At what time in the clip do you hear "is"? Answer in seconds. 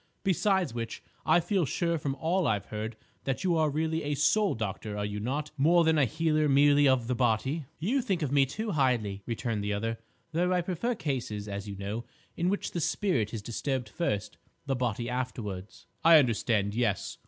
13.31-13.43